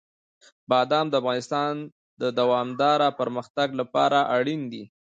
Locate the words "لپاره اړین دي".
3.79-4.83